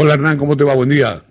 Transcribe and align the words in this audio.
Hola 0.00 0.14
Hernán, 0.14 0.38
¿cómo 0.38 0.56
te 0.56 0.62
va? 0.62 0.76
Buen 0.76 0.90
día. 0.90 1.22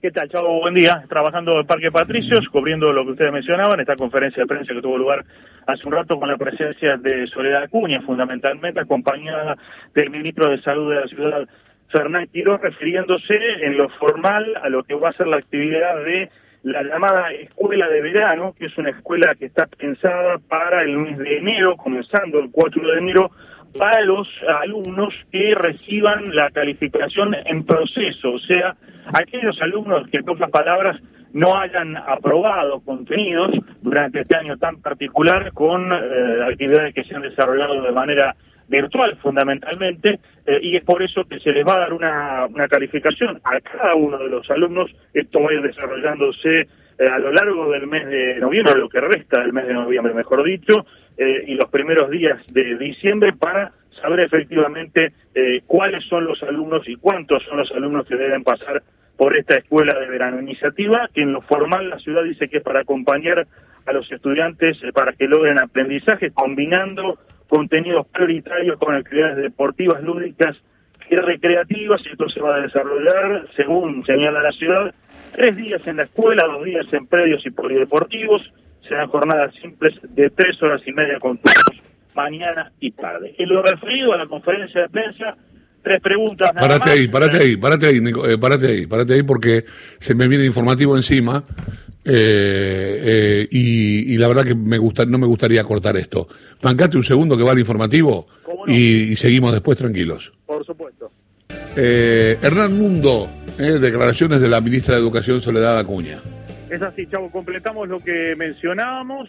¿Qué 0.00 0.10
tal, 0.10 0.26
Chavo? 0.30 0.58
Buen 0.58 0.72
día. 0.72 1.04
Trabajando 1.06 1.60
en 1.60 1.66
Parque 1.66 1.90
Patricios, 1.90 2.48
cubriendo 2.48 2.90
lo 2.94 3.04
que 3.04 3.10
ustedes 3.10 3.30
mencionaban, 3.30 3.78
esta 3.78 3.94
conferencia 3.94 4.42
de 4.42 4.46
prensa 4.46 4.72
que 4.72 4.80
tuvo 4.80 4.96
lugar 4.96 5.22
hace 5.66 5.86
un 5.86 5.92
rato 5.92 6.18
con 6.18 6.30
la 6.30 6.38
presencia 6.38 6.96
de 6.96 7.26
Soledad 7.26 7.64
Acuña, 7.64 8.00
fundamentalmente 8.00 8.80
acompañada 8.80 9.58
del 9.94 10.08
ministro 10.08 10.48
de 10.48 10.62
Salud 10.62 10.94
de 10.94 11.00
la 11.02 11.06
ciudad, 11.08 11.48
Fernán 11.90 12.26
Quiroz, 12.28 12.62
refiriéndose 12.62 13.34
en 13.60 13.76
lo 13.76 13.90
formal 13.90 14.46
a 14.62 14.70
lo 14.70 14.82
que 14.84 14.94
va 14.94 15.10
a 15.10 15.12
ser 15.12 15.26
la 15.26 15.36
actividad 15.36 16.02
de 16.06 16.30
la 16.62 16.84
llamada 16.84 17.32
escuela 17.32 17.86
de 17.90 18.00
verano, 18.00 18.54
que 18.58 18.64
es 18.64 18.78
una 18.78 18.88
escuela 18.88 19.34
que 19.34 19.44
está 19.44 19.66
pensada 19.66 20.38
para 20.38 20.84
el 20.84 20.96
mes 20.96 21.18
de 21.18 21.36
enero, 21.36 21.76
comenzando 21.76 22.38
el 22.38 22.50
4 22.50 22.92
de 22.92 22.98
enero, 22.98 23.30
para 23.78 24.00
los 24.02 24.28
alumnos 24.62 25.14
que 25.30 25.54
reciban 25.54 26.34
la 26.34 26.50
calificación 26.50 27.34
en 27.34 27.64
proceso, 27.64 28.32
o 28.32 28.38
sea, 28.38 28.76
aquellos 29.12 29.60
alumnos 29.60 30.08
que, 30.08 30.18
en 30.18 30.24
pocas 30.24 30.50
palabras, 30.50 31.00
no 31.32 31.56
hayan 31.56 31.96
aprobado 31.96 32.80
contenidos 32.80 33.50
durante 33.82 34.20
este 34.20 34.36
año 34.36 34.56
tan 34.56 34.80
particular 34.80 35.52
con 35.52 35.92
eh, 35.92 36.44
actividades 36.48 36.94
que 36.94 37.02
se 37.04 37.16
han 37.16 37.22
desarrollado 37.22 37.82
de 37.82 37.90
manera 37.90 38.36
virtual 38.68 39.16
fundamentalmente, 39.20 40.20
eh, 40.46 40.58
y 40.62 40.76
es 40.76 40.84
por 40.84 41.02
eso 41.02 41.24
que 41.24 41.40
se 41.40 41.52
les 41.52 41.66
va 41.66 41.74
a 41.74 41.80
dar 41.80 41.92
una, 41.92 42.46
una 42.46 42.68
calificación 42.68 43.40
a 43.44 43.60
cada 43.60 43.94
uno 43.94 44.16
de 44.18 44.28
los 44.28 44.48
alumnos. 44.50 44.90
Esto 45.12 45.40
va 45.40 45.50
a 45.50 45.54
ir 45.54 45.62
desarrollándose 45.62 46.60
eh, 46.60 47.08
a 47.08 47.18
lo 47.18 47.32
largo 47.32 47.70
del 47.72 47.88
mes 47.88 48.06
de 48.06 48.36
noviembre, 48.36 48.78
lo 48.78 48.88
que 48.88 49.00
resta 49.00 49.40
del 49.40 49.52
mes 49.52 49.66
de 49.66 49.74
noviembre, 49.74 50.14
mejor 50.14 50.44
dicho, 50.44 50.86
eh, 51.16 51.44
y 51.46 51.54
los 51.54 51.70
primeros 51.70 52.10
días 52.10 52.40
de 52.48 52.76
diciembre 52.76 53.32
para 53.32 53.72
saber 54.00 54.20
efectivamente 54.20 55.12
cuáles 55.66 56.04
son 56.04 56.26
los 56.26 56.42
alumnos 56.42 56.88
y 56.88 56.96
cuántos 56.96 57.42
son 57.44 57.58
los 57.58 57.70
alumnos 57.72 58.06
que 58.06 58.16
deben 58.16 58.42
pasar 58.42 58.82
por 59.16 59.36
esta 59.36 59.56
escuela 59.56 59.98
de 59.98 60.08
verano. 60.08 60.40
Iniciativa 60.40 61.08
que 61.12 61.22
en 61.22 61.32
lo 61.32 61.42
formal 61.42 61.90
la 61.90 61.98
ciudad 61.98 62.22
dice 62.24 62.48
que 62.48 62.58
es 62.58 62.62
para 62.62 62.80
acompañar 62.80 63.46
a 63.86 63.92
los 63.92 64.10
estudiantes 64.10 64.78
para 64.94 65.12
que 65.12 65.26
logren 65.26 65.60
aprendizaje 65.60 66.30
combinando 66.32 67.18
contenidos 67.48 68.06
prioritarios 68.08 68.78
con 68.78 68.94
actividades 68.94 69.36
deportivas, 69.36 70.02
lúdicas 70.02 70.56
y 71.10 71.16
recreativas, 71.16 72.00
y 72.04 72.10
esto 72.10 72.28
se 72.28 72.40
va 72.40 72.56
a 72.56 72.60
desarrollar, 72.60 73.46
según 73.54 74.04
señala 74.06 74.42
la 74.42 74.52
ciudad, 74.52 74.94
tres 75.32 75.56
días 75.56 75.86
en 75.86 75.98
la 75.98 76.04
escuela, 76.04 76.46
dos 76.46 76.64
días 76.64 76.92
en 76.92 77.06
predios 77.06 77.44
y 77.44 77.50
polideportivos, 77.50 78.42
serán 78.88 79.08
jornadas 79.08 79.54
simples 79.60 79.94
de 80.02 80.30
tres 80.30 80.62
horas 80.62 80.82
y 80.86 80.92
media 80.92 81.18
con 81.20 81.38
turnos 81.38 81.82
mañana 82.14 82.72
y 82.80 82.92
tarde. 82.92 83.34
En 83.38 83.48
lo 83.48 83.62
referido 83.62 84.12
a 84.12 84.18
la 84.18 84.26
conferencia 84.26 84.82
de 84.82 84.88
prensa, 84.88 85.36
tres 85.82 86.00
preguntas. 86.00 86.54
Nada 86.54 86.78
ahí, 86.84 87.08
parate 87.08 87.38
ahí, 87.38 87.56
parate 87.56 87.86
ahí, 87.86 87.98
eh, 87.98 88.38
parate 88.38 88.66
ahí, 88.68 88.86
parate 88.86 89.14
ahí, 89.14 89.22
porque 89.22 89.64
se 89.98 90.14
me 90.14 90.28
viene 90.28 90.44
informativo 90.44 90.96
encima 90.96 91.44
eh, 92.04 93.00
eh, 93.02 93.48
y, 93.50 94.16
la 94.18 94.28
verdad 94.28 94.44
que 94.44 94.54
me 94.54 94.76
gusta, 94.76 95.06
no 95.06 95.18
me 95.18 95.26
gustaría 95.26 95.64
cortar 95.64 95.96
esto. 95.96 96.28
Bancate 96.62 96.96
un 96.96 97.04
segundo 97.04 97.36
que 97.36 97.42
va 97.42 97.52
al 97.52 97.58
informativo 97.58 98.26
y, 98.66 99.16
seguimos 99.16 99.52
después 99.52 99.78
tranquilos. 99.78 100.32
Por 100.46 100.64
supuesto. 100.64 101.10
Eh, 101.76 102.38
Hernán 102.40 102.78
Mundo, 102.78 103.28
declaraciones 103.56 104.40
de 104.40 104.48
la 104.48 104.60
ministra 104.60 104.94
de 104.94 105.00
Educación 105.00 105.40
Soledad 105.40 105.78
Acuña. 105.78 106.20
Es 106.74 106.82
así, 106.82 107.06
Chavo, 107.06 107.30
completamos 107.30 107.88
lo 107.88 108.00
que 108.00 108.34
mencionábamos. 108.36 109.28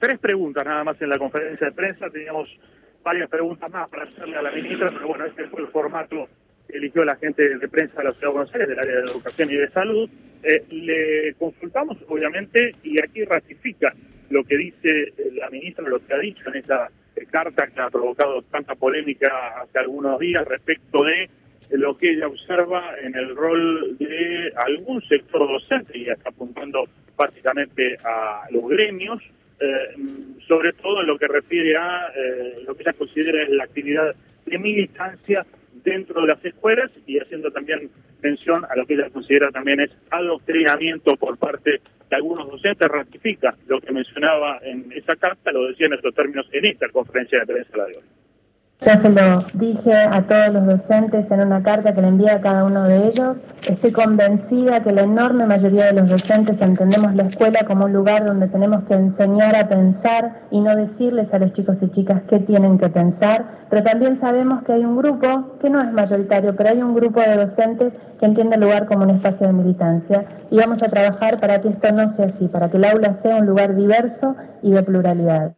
tres 0.00 0.18
preguntas 0.18 0.64
nada 0.64 0.82
más 0.82 1.00
en 1.00 1.08
la 1.08 1.18
conferencia 1.18 1.68
de 1.68 1.72
prensa. 1.72 2.10
Teníamos 2.10 2.48
varias 3.04 3.30
preguntas 3.30 3.70
más 3.70 3.88
para 3.88 4.02
hacerle 4.02 4.36
a 4.36 4.42
la 4.42 4.50
ministra, 4.50 4.90
pero 4.90 5.06
bueno, 5.06 5.26
este 5.26 5.46
fue 5.46 5.62
el 5.62 5.68
formato 5.68 6.28
eligió 6.68 7.04
la 7.04 7.16
gente 7.16 7.58
de 7.58 7.68
prensa 7.68 7.98
de 7.98 8.04
la 8.04 8.12
Ciudad 8.12 8.28
de 8.28 8.32
Buenos 8.32 8.54
Aires, 8.54 8.68
del 8.68 8.78
área 8.78 8.96
de 8.96 9.10
educación 9.10 9.50
y 9.50 9.56
de 9.56 9.70
salud, 9.70 10.10
eh, 10.42 10.64
le 10.70 11.34
consultamos 11.34 11.96
obviamente 12.08 12.74
y 12.82 13.00
aquí 13.02 13.24
ratifica 13.24 13.92
lo 14.30 14.44
que 14.44 14.56
dice 14.56 15.02
eh, 15.02 15.12
la 15.34 15.50
ministra, 15.50 15.88
lo 15.88 16.04
que 16.04 16.14
ha 16.14 16.18
dicho 16.18 16.42
en 16.48 16.56
eh, 16.56 17.26
carta 17.30 17.66
que 17.68 17.80
ha 17.80 17.90
provocado 17.90 18.42
tanta 18.42 18.74
polémica 18.74 19.28
hace 19.62 19.78
algunos 19.78 20.18
días 20.18 20.46
respecto 20.46 21.04
de 21.04 21.28
lo 21.70 21.96
que 21.96 22.10
ella 22.10 22.28
observa 22.28 22.94
en 23.02 23.14
el 23.14 23.34
rol 23.34 23.96
de 23.98 24.52
algún 24.56 25.02
sector 25.02 25.46
docente, 25.48 25.98
y 25.98 26.08
está 26.08 26.30
apuntando 26.30 26.84
básicamente 27.16 27.96
a 28.04 28.46
los 28.50 28.68
gremios, 28.68 29.22
sobre 30.46 30.72
todo 30.74 31.00
en 31.00 31.06
lo 31.06 31.18
que 31.18 31.28
refiere 31.28 31.76
a 31.76 32.12
lo 32.66 32.74
que 32.74 32.82
ella 32.82 32.92
considera 32.92 33.42
es 33.42 33.50
la 33.50 33.64
actividad 33.64 34.14
de 34.44 34.58
militancia 34.58 35.46
dentro 35.82 36.20
de 36.20 36.26
las 36.26 36.44
escuelas 36.44 36.90
y 37.06 37.18
haciendo 37.18 37.50
también 37.50 37.88
mención 38.22 38.64
a 38.64 38.76
lo 38.76 38.84
que 38.86 38.94
ella 38.94 39.08
considera 39.10 39.50
también 39.50 39.80
es 39.80 39.90
adoctrinamiento 40.10 41.16
por 41.16 41.38
parte 41.38 41.80
de 42.10 42.16
algunos 42.16 42.50
docentes, 42.50 42.88
ratifica 42.88 43.54
lo 43.66 43.80
que 43.80 43.92
mencionaba 43.92 44.58
en 44.62 44.92
esa 44.92 45.16
carta, 45.16 45.52
lo 45.52 45.68
decía 45.68 45.86
en 45.86 45.94
estos 45.94 46.14
términos 46.14 46.46
en 46.52 46.64
esta 46.66 46.88
conferencia 46.88 47.40
de 47.40 47.46
prensa 47.46 47.84
de 47.84 47.96
hoy. 47.96 48.25
Ya 48.80 48.98
se 48.98 49.08
lo 49.08 49.38
dije 49.54 49.92
a 49.94 50.22
todos 50.22 50.52
los 50.52 50.66
docentes 50.66 51.30
en 51.30 51.40
una 51.40 51.62
carta 51.62 51.94
que 51.94 52.02
le 52.02 52.08
envié 52.08 52.30
a 52.30 52.42
cada 52.42 52.62
uno 52.64 52.84
de 52.84 53.08
ellos. 53.08 53.38
Estoy 53.66 53.90
convencida 53.90 54.82
que 54.82 54.92
la 54.92 55.00
enorme 55.00 55.46
mayoría 55.46 55.86
de 55.86 55.94
los 55.94 56.10
docentes 56.10 56.60
entendemos 56.60 57.14
la 57.14 57.24
escuela 57.24 57.60
como 57.66 57.86
un 57.86 57.94
lugar 57.94 58.26
donde 58.26 58.48
tenemos 58.48 58.84
que 58.84 58.94
enseñar 58.94 59.56
a 59.56 59.66
pensar 59.66 60.42
y 60.50 60.60
no 60.60 60.76
decirles 60.76 61.32
a 61.32 61.38
los 61.38 61.54
chicos 61.54 61.78
y 61.80 61.88
chicas 61.88 62.22
qué 62.28 62.38
tienen 62.38 62.78
que 62.78 62.90
pensar, 62.90 63.46
pero 63.70 63.82
también 63.82 64.16
sabemos 64.16 64.62
que 64.62 64.74
hay 64.74 64.84
un 64.84 64.96
grupo, 64.96 65.56
que 65.58 65.70
no 65.70 65.80
es 65.80 65.90
mayoritario, 65.90 66.54
pero 66.54 66.68
hay 66.68 66.82
un 66.82 66.94
grupo 66.94 67.20
de 67.20 67.34
docentes 67.34 67.94
que 68.20 68.26
entiende 68.26 68.56
el 68.56 68.60
lugar 68.60 68.86
como 68.86 69.04
un 69.04 69.10
espacio 69.10 69.46
de 69.46 69.54
militancia 69.54 70.26
y 70.50 70.58
vamos 70.58 70.82
a 70.82 70.88
trabajar 70.88 71.40
para 71.40 71.62
que 71.62 71.68
esto 71.68 71.90
no 71.92 72.10
sea 72.10 72.26
así, 72.26 72.46
para 72.46 72.68
que 72.68 72.76
el 72.76 72.84
aula 72.84 73.14
sea 73.14 73.36
un 73.36 73.46
lugar 73.46 73.74
diverso 73.74 74.36
y 74.62 74.72
de 74.72 74.82
pluralidad. 74.82 75.54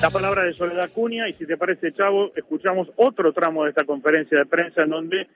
La 0.00 0.10
palabra 0.10 0.44
de 0.44 0.52
Soledad 0.52 0.90
Cunha 0.94 1.28
y 1.28 1.32
si 1.32 1.44
te 1.44 1.56
parece, 1.56 1.92
Chavo, 1.92 2.30
escuchamos 2.36 2.88
otro 2.94 3.32
tramo 3.32 3.64
de 3.64 3.70
esta 3.70 3.84
conferencia 3.84 4.38
de 4.38 4.46
prensa 4.46 4.82
en 4.82 4.90
donde 4.90 5.26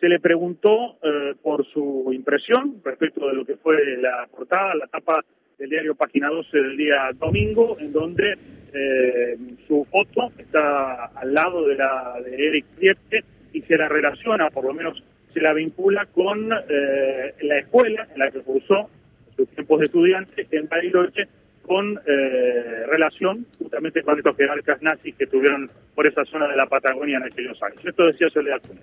se 0.00 0.08
le 0.08 0.20
preguntó 0.20 0.96
eh, 1.02 1.34
por 1.42 1.66
su 1.66 2.10
impresión 2.14 2.80
respecto 2.82 3.28
de 3.28 3.34
lo 3.34 3.44
que 3.44 3.56
fue 3.56 3.76
la 3.98 4.26
portada, 4.34 4.74
la 4.74 4.86
tapa 4.86 5.22
del 5.58 5.68
diario 5.68 5.94
Página 5.94 6.30
12 6.30 6.56
del 6.56 6.76
día 6.78 7.10
domingo, 7.14 7.76
en 7.78 7.92
donde 7.92 8.38
eh, 8.72 9.36
su 9.68 9.86
foto 9.90 10.32
está 10.38 11.06
al 11.14 11.34
lado 11.34 11.66
de 11.66 11.74
la 11.74 12.18
de 12.24 12.34
Eric 12.48 12.64
Siete 12.78 13.22
y 13.52 13.60
se 13.62 13.76
la 13.76 13.86
relaciona, 13.86 14.48
por 14.48 14.64
lo 14.64 14.72
menos 14.72 15.02
se 15.34 15.42
la 15.42 15.52
vincula 15.52 16.06
con 16.06 16.50
eh, 16.52 17.34
la 17.42 17.58
escuela 17.58 18.08
en 18.14 18.18
la 18.18 18.30
que 18.30 18.40
cursó 18.40 18.88
sus 19.36 19.46
tiempos 19.50 19.80
de 19.80 19.86
estudiante 19.86 20.46
en 20.50 20.68
Bariloche 20.68 21.28
con 21.66 22.00
eh, 22.06 22.84
relación 22.86 23.46
justamente 23.86 24.02
con 24.02 24.18
estos 24.18 24.36
jerarcas 24.36 24.82
nazis 24.82 25.14
que 25.16 25.26
tuvieron 25.26 25.70
por 25.94 26.06
esa 26.06 26.24
zona 26.24 26.48
de 26.48 26.56
la 26.56 26.66
Patagonia 26.66 27.18
en 27.18 27.24
aquellos 27.24 27.60
años. 27.62 27.80
Esto 27.84 28.06
decía 28.06 28.28
Soledad 28.30 28.60
Cunha. 28.66 28.82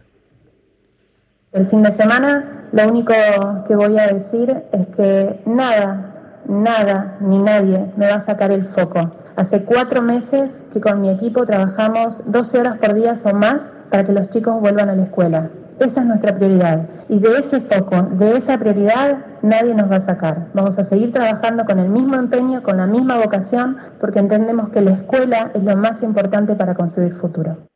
El 1.52 1.68
fin 1.68 1.84
de 1.84 1.92
semana 1.92 2.70
lo 2.72 2.88
único 2.88 3.14
que 3.68 3.76
voy 3.76 3.98
a 4.00 4.08
decir 4.08 4.50
es 4.72 4.88
que 4.96 5.40
nada, 5.46 6.42
nada 6.48 7.18
ni 7.22 7.38
nadie 7.38 7.86
me 7.98 8.08
va 8.08 8.16
a 8.16 8.26
sacar 8.26 8.52
el 8.52 8.66
foco. 8.68 9.12
Hace 9.36 9.64
cuatro 9.64 10.02
meses 10.02 10.50
que 10.74 10.82
con 10.82 11.02
mi 11.02 11.10
equipo 11.10 11.46
trabajamos 11.46 12.20
12 12.32 12.60
horas 12.60 12.78
por 12.80 12.94
día 12.94 13.16
o 13.24 13.34
más 13.34 13.62
para 13.90 14.04
que 14.04 14.14
los 14.14 14.30
chicos 14.30 14.60
vuelvan 14.60 14.90
a 14.90 14.96
la 14.96 15.04
escuela. 15.04 15.50
Esa 15.84 16.00
es 16.00 16.08
nuestra 16.08 16.34
prioridad. 16.34 16.88
Y 17.10 17.20
de 17.20 17.40
ese 17.40 17.60
foco, 17.60 18.04
de 18.14 18.38
esa 18.38 18.58
prioridad, 18.58 19.26
nadie 19.42 19.76
nos 19.76 19.92
va 19.92 19.98
a 19.98 20.02
sacar. 20.02 20.48
Vamos 20.54 20.80
a 20.80 20.86
seguir 20.86 21.12
trabajando 21.12 21.66
con 21.66 21.78
el 21.78 21.90
mismo 21.90 22.16
empeño, 22.16 22.64
con 22.64 22.78
la 22.78 22.88
misma 22.88 23.18
vocación, 23.18 23.78
porque 24.00 24.20
entendemos 24.20 24.70
que 24.70 24.80
la 24.80 24.92
escuela 24.92 25.52
es 25.54 25.62
lo 25.62 25.76
más 25.76 26.02
importante 26.02 26.56
para 26.56 26.74
construir 26.74 27.14
futuro. 27.14 27.68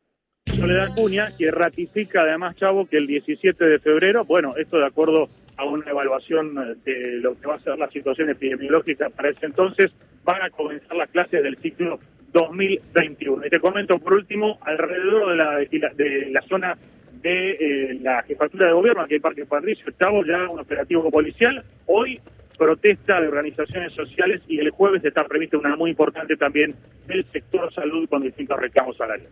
Soledad 0.45 0.87
Cuña, 0.95 1.27
que 1.37 1.51
ratifica 1.51 2.21
además, 2.21 2.55
Chavo, 2.55 2.85
que 2.85 2.95
el 2.95 3.07
17 3.07 3.65
de 3.65 3.79
febrero, 3.79 4.23
bueno, 4.23 4.53
esto 4.55 4.77
de 4.77 4.85
acuerdo 4.85 5.27
a 5.57 5.65
una 5.65 5.89
evaluación 5.89 6.55
de 6.85 7.19
lo 7.21 7.37
que 7.37 7.47
va 7.47 7.55
a 7.55 7.59
ser 7.59 7.77
la 7.77 7.89
situación 7.89 8.29
epidemiológica 8.29 9.09
para 9.09 9.31
ese 9.31 9.47
entonces, 9.47 9.91
van 10.23 10.41
a 10.43 10.49
comenzar 10.49 10.95
las 10.95 11.09
clases 11.09 11.43
del 11.43 11.57
ciclo 11.57 11.99
2021. 12.31 13.45
Y 13.45 13.49
te 13.49 13.59
comento 13.59 13.99
por 13.99 14.15
último, 14.15 14.57
alrededor 14.61 15.31
de 15.31 15.35
la, 15.35 15.89
de 15.93 16.29
la 16.31 16.41
zona 16.43 16.77
de 17.21 17.51
eh, 17.51 17.99
la 18.01 18.23
jefatura 18.23 18.67
de 18.67 18.73
gobierno 18.73 19.01
aquí 19.01 19.15
en 19.15 19.21
Parque 19.21 19.45
Patricio. 19.45 19.85
Estamos 19.89 20.25
ya 20.27 20.47
un 20.49 20.59
operativo 20.59 21.09
policial. 21.09 21.63
Hoy 21.85 22.19
protesta 22.57 23.21
de 23.21 23.27
organizaciones 23.27 23.93
sociales 23.93 24.41
y 24.47 24.59
el 24.59 24.71
jueves 24.71 25.03
está 25.05 25.23
prevista 25.25 25.57
una 25.57 25.75
muy 25.75 25.91
importante 25.91 26.35
también 26.35 26.73
del 27.07 27.23
sector 27.25 27.71
salud 27.73 28.07
con 28.09 28.23
distintos 28.23 28.59
reclamos 28.59 28.97
salariales. 28.97 29.31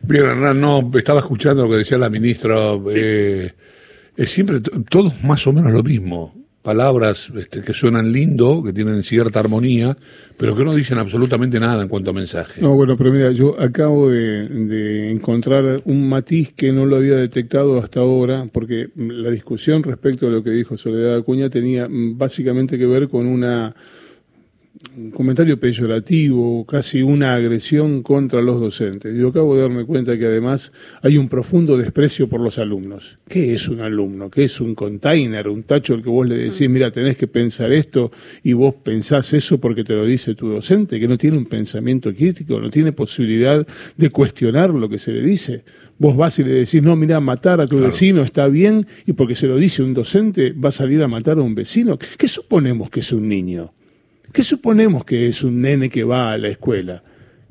Bien, 0.00 0.24
Hernán, 0.24 0.60
no, 0.60 0.90
estaba 0.94 1.20
escuchando 1.20 1.64
lo 1.64 1.70
que 1.70 1.76
decía 1.76 1.98
la 1.98 2.10
ministra. 2.10 2.54
Eh, 2.90 3.50
es 4.16 4.30
siempre 4.30 4.60
todos 4.88 5.22
más 5.24 5.46
o 5.46 5.52
menos 5.52 5.72
lo 5.72 5.82
mismo. 5.82 6.45
Palabras 6.66 7.30
este, 7.36 7.62
que 7.62 7.72
suenan 7.72 8.10
lindo, 8.10 8.60
que 8.64 8.72
tienen 8.72 9.04
cierta 9.04 9.38
armonía, 9.38 9.96
pero 10.36 10.56
que 10.56 10.64
no 10.64 10.74
dicen 10.74 10.98
absolutamente 10.98 11.60
nada 11.60 11.80
en 11.80 11.88
cuanto 11.88 12.10
a 12.10 12.12
mensaje. 12.12 12.60
No, 12.60 12.74
bueno, 12.74 12.96
pero 12.96 13.12
mira, 13.12 13.30
yo 13.30 13.54
acabo 13.60 14.10
de, 14.10 15.12
encontrar 15.12 15.80
un 15.84 16.08
matiz 16.08 16.52
que 16.56 16.72
no 16.72 16.84
lo 16.84 16.96
había 16.96 17.14
detectado 17.14 17.78
hasta 17.78 18.00
ahora, 18.00 18.48
porque 18.52 18.88
la 18.96 19.30
discusión 19.30 19.84
respecto 19.84 20.26
a 20.26 20.30
lo 20.30 20.42
que 20.42 20.50
dijo 20.50 20.76
Soledad 20.76 21.18
Acuña 21.18 21.48
tenía 21.48 21.86
básicamente 21.88 22.76
que 22.76 22.86
ver 22.86 23.08
con 23.08 23.26
una 23.26 23.72
un 24.96 25.10
comentario 25.10 25.58
peyorativo, 25.58 26.64
casi 26.66 27.02
una 27.02 27.34
agresión 27.34 28.02
contra 28.02 28.42
los 28.42 28.60
docentes. 28.60 29.14
Yo 29.16 29.28
acabo 29.28 29.54
de 29.54 29.62
darme 29.62 29.84
cuenta 29.84 30.18
que 30.18 30.26
además 30.26 30.72
hay 31.02 31.16
un 31.16 31.28
profundo 31.28 31.76
desprecio 31.76 32.28
por 32.28 32.40
los 32.40 32.58
alumnos. 32.58 33.18
¿Qué 33.28 33.54
es 33.54 33.68
un 33.68 33.80
alumno? 33.80 34.30
¿Qué 34.30 34.44
es 34.44 34.60
un 34.60 34.74
container, 34.74 35.48
un 35.48 35.62
tacho 35.62 35.94
al 35.94 36.02
que 36.02 36.10
vos 36.10 36.26
le 36.26 36.36
decís, 36.36 36.68
mira, 36.68 36.90
tenés 36.90 37.16
que 37.16 37.26
pensar 37.26 37.72
esto 37.72 38.10
y 38.42 38.52
vos 38.52 38.74
pensás 38.74 39.32
eso 39.32 39.58
porque 39.58 39.84
te 39.84 39.94
lo 39.94 40.04
dice 40.04 40.34
tu 40.34 40.48
docente, 40.48 41.00
que 41.00 41.08
no 41.08 41.16
tiene 41.16 41.38
un 41.38 41.46
pensamiento 41.46 42.12
crítico, 42.12 42.60
no 42.60 42.70
tiene 42.70 42.92
posibilidad 42.92 43.66
de 43.96 44.10
cuestionar 44.10 44.70
lo 44.70 44.88
que 44.88 44.98
se 44.98 45.12
le 45.12 45.22
dice? 45.22 45.64
Vos 45.98 46.16
vas 46.16 46.38
y 46.38 46.44
le 46.44 46.52
decís, 46.52 46.82
no, 46.82 46.94
mira, 46.96 47.20
matar 47.20 47.60
a 47.60 47.66
tu 47.66 47.80
vecino 47.80 48.22
está 48.22 48.46
bien 48.48 48.86
y 49.06 49.14
porque 49.14 49.34
se 49.34 49.46
lo 49.46 49.56
dice 49.56 49.82
un 49.82 49.94
docente 49.94 50.52
va 50.52 50.68
a 50.68 50.72
salir 50.72 51.02
a 51.02 51.08
matar 51.08 51.38
a 51.38 51.42
un 51.42 51.54
vecino. 51.54 51.98
¿Qué 52.18 52.28
suponemos 52.28 52.90
que 52.90 53.00
es 53.00 53.12
un 53.12 53.26
niño? 53.26 53.72
¿Qué 54.36 54.44
suponemos 54.44 55.06
que 55.06 55.28
es 55.28 55.42
un 55.42 55.62
nene 55.62 55.88
que 55.88 56.04
va 56.04 56.32
a 56.32 56.36
la 56.36 56.48
escuela? 56.48 57.02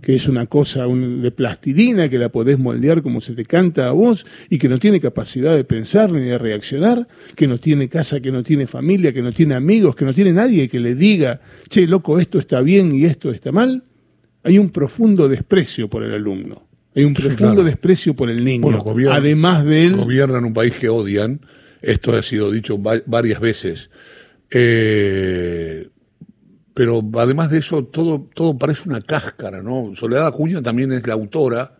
que 0.03 0.15
es 0.15 0.27
una 0.27 0.45
cosa 0.45 0.85
de 0.85 1.31
plastilina 1.31 2.07
que 2.09 2.19
la 2.19 2.29
podés 2.29 2.59
moldear 2.59 3.01
como 3.01 3.21
se 3.21 3.33
te 3.33 3.43
canta 3.43 3.87
a 3.87 3.91
vos 3.91 4.23
y 4.51 4.59
que 4.59 4.69
no 4.69 4.77
tiene 4.77 5.01
capacidad 5.01 5.55
de 5.55 5.63
pensar 5.63 6.11
ni 6.11 6.25
de 6.25 6.37
reaccionar, 6.37 7.07
que 7.35 7.47
no 7.47 7.59
tiene 7.59 7.89
casa, 7.89 8.19
que 8.19 8.31
no 8.31 8.43
tiene 8.43 8.67
familia, 8.67 9.11
que 9.11 9.23
no 9.23 9.31
tiene 9.31 9.55
amigos, 9.55 9.95
que 9.95 10.05
no 10.05 10.13
tiene 10.13 10.31
nadie 10.31 10.69
que 10.69 10.79
le 10.79 10.93
diga, 10.93 11.41
che, 11.69 11.87
loco, 11.87 12.19
esto 12.19 12.37
está 12.37 12.61
bien 12.61 12.93
y 12.93 13.05
esto 13.05 13.31
está 13.31 13.51
mal, 13.51 13.81
hay 14.43 14.59
un 14.59 14.69
profundo 14.69 15.27
desprecio 15.27 15.89
por 15.89 16.03
el 16.03 16.13
alumno. 16.13 16.67
Hay 16.95 17.03
un 17.03 17.15
profundo 17.15 17.63
desprecio 17.63 18.13
por 18.13 18.29
el 18.29 18.45
niño. 18.45 18.67
además 19.09 19.65
de 19.65 19.85
él. 19.85 19.95
Gobiernan 19.95 20.45
un 20.45 20.53
país 20.53 20.73
que 20.73 20.87
odian. 20.87 21.41
Esto 21.81 22.15
ha 22.15 22.21
sido 22.21 22.51
dicho 22.51 22.77
varias 22.77 23.39
veces. 23.39 23.89
Eh, 24.51 25.87
pero 26.75 27.01
además 27.13 27.49
de 27.49 27.59
eso, 27.59 27.85
todo, 27.85 28.27
todo 28.33 28.57
parece 28.57 28.89
una 28.89 28.99
cáscara, 28.99 29.63
¿no? 29.63 29.95
Soledad 29.95 30.27
Acuña 30.27 30.61
también 30.61 30.91
es 30.91 31.07
la 31.07 31.13
autora 31.13 31.77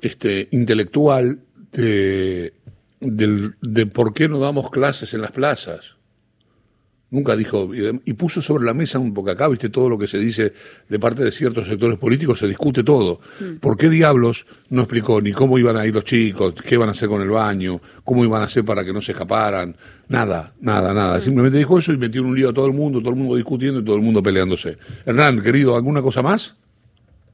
este, 0.00 0.48
intelectual 0.50 1.38
de, 1.70 2.52
de 3.00 3.86
por 3.86 4.12
qué 4.12 4.28
no 4.28 4.40
damos 4.40 4.70
clases 4.70 5.14
en 5.14 5.20
las 5.20 5.30
plazas. 5.30 5.97
Nunca 7.10 7.34
dijo, 7.36 7.70
y 7.72 8.12
puso 8.12 8.42
sobre 8.42 8.66
la 8.66 8.74
mesa 8.74 8.98
un 8.98 9.14
poco 9.14 9.30
acá, 9.30 9.48
viste, 9.48 9.70
todo 9.70 9.88
lo 9.88 9.96
que 9.96 10.06
se 10.06 10.18
dice 10.18 10.52
de 10.90 10.98
parte 10.98 11.24
de 11.24 11.32
ciertos 11.32 11.66
sectores 11.66 11.96
políticos, 11.96 12.38
se 12.38 12.46
discute 12.46 12.84
todo. 12.84 13.20
Mm. 13.40 13.60
¿Por 13.60 13.78
qué 13.78 13.88
diablos 13.88 14.44
no 14.68 14.82
explicó 14.82 15.18
ni 15.22 15.32
cómo 15.32 15.58
iban 15.58 15.78
a 15.78 15.86
ir 15.86 15.94
los 15.94 16.04
chicos, 16.04 16.52
qué 16.52 16.74
iban 16.74 16.90
a 16.90 16.92
hacer 16.92 17.08
con 17.08 17.22
el 17.22 17.30
baño, 17.30 17.80
cómo 18.04 18.24
iban 18.24 18.42
a 18.42 18.44
hacer 18.44 18.62
para 18.62 18.84
que 18.84 18.92
no 18.92 19.00
se 19.00 19.12
escaparan? 19.12 19.74
Nada, 20.10 20.52
nada, 20.60 20.92
nada. 20.92 21.16
Mm. 21.16 21.20
Simplemente 21.22 21.56
dijo 21.56 21.78
eso 21.78 21.94
y 21.94 21.96
metió 21.96 22.20
en 22.20 22.26
un 22.26 22.34
lío 22.34 22.50
a 22.50 22.52
todo 22.52 22.66
el 22.66 22.74
mundo, 22.74 23.00
todo 23.00 23.10
el 23.10 23.16
mundo 23.16 23.36
discutiendo 23.36 23.80
y 23.80 23.84
todo 23.84 23.96
el 23.96 24.02
mundo 24.02 24.22
peleándose. 24.22 24.76
Hernán, 25.06 25.42
querido, 25.42 25.76
¿alguna 25.76 26.02
cosa 26.02 26.20
más? 26.20 26.58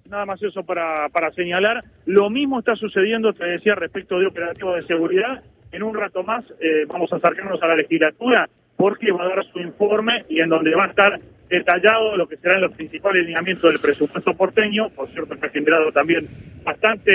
Nada 0.09 0.25
más 0.25 0.41
eso 0.41 0.63
para, 0.63 1.09
para 1.09 1.33
señalar. 1.33 1.83
Lo 2.07 2.31
mismo 2.31 2.61
está 2.61 2.77
sucediendo, 2.77 3.33
te 3.33 3.45
decía, 3.45 3.75
respecto 3.75 4.21
de 4.21 4.29
operativos 4.29 4.77
de 4.77 4.87
seguridad. 4.87 5.43
En 5.73 5.83
un 5.83 5.97
rato 5.97 6.23
más 6.23 6.45
eh, 6.61 6.87
vamos 6.87 7.13
a 7.13 7.17
acercarnos 7.17 7.61
a 7.61 7.67
la 7.67 7.75
legislatura 7.75 8.49
porque 8.77 9.13
va 9.13 9.25
a 9.25 9.29
dar 9.29 9.45
su 9.53 9.61
informe 9.61 10.25
y 10.29 10.41
en 10.41 10.49
donde 10.49 10.75
va 10.75 10.85
a 10.85 10.89
estar 10.89 11.21
detallado 11.49 12.17
lo 12.17 12.27
que 12.27 12.37
serán 12.39 12.63
los 12.63 12.73
principales 12.73 13.25
lineamientos 13.27 13.71
del 13.71 13.81
presupuesto 13.81 14.35
porteño, 14.35 14.89
por 14.91 15.09
cierto 15.11 15.39
que 15.39 15.47
ha 15.47 15.51
generado 15.51 15.93
también 15.93 16.27
bastante 16.65 17.13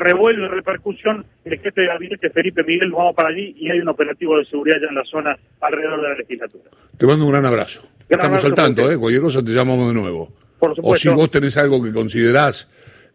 revuelo 0.00 0.46
y 0.46 0.48
repercusión, 0.48 1.24
el 1.44 1.58
jefe 1.58 1.80
de 1.80 1.86
gabinete 1.88 2.30
Felipe 2.30 2.62
Miguel, 2.62 2.92
vamos 2.92 3.14
para 3.14 3.30
allí 3.30 3.54
y 3.58 3.70
hay 3.70 3.80
un 3.80 3.88
operativo 3.88 4.38
de 4.38 4.44
seguridad 4.46 4.76
ya 4.80 4.88
en 4.88 4.94
la 4.94 5.04
zona 5.04 5.36
alrededor 5.60 6.00
de 6.00 6.08
la 6.08 6.14
legislatura. 6.14 6.64
Te 6.96 7.06
mando 7.06 7.26
un 7.26 7.32
gran 7.32 7.44
abrazo. 7.44 7.82
Estamos 8.08 8.44
al 8.44 8.54
tanto, 8.54 8.90
¿eh? 8.90 8.96
cualquier 8.96 9.22
cosa 9.22 9.42
te 9.44 9.50
llamamos 9.50 9.88
de 9.88 9.94
nuevo. 9.94 10.32
Por 10.58 10.74
o 10.80 10.96
si 10.96 11.08
vos 11.08 11.30
tenés 11.30 11.56
algo 11.56 11.82
que 11.82 11.92
considerás 11.92 12.68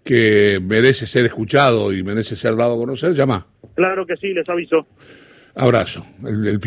que 0.03 0.59
merece 0.61 1.05
ser 1.05 1.25
escuchado 1.25 1.93
y 1.93 2.03
merece 2.03 2.35
ser 2.35 2.55
dado 2.55 2.75
a 2.75 2.77
conocer, 2.77 3.13
llama. 3.13 3.45
Claro 3.75 4.05
que 4.05 4.15
sí, 4.17 4.33
les 4.33 4.47
aviso. 4.49 4.87
Abrazo. 5.55 6.05
el 6.25 6.59